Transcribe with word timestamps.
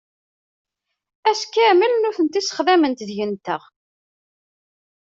Ass 1.29 1.41
kamel 1.53 1.91
nutenti 2.01 2.41
ssexdament 2.43 3.05
deg-nteɣ. 3.09 3.61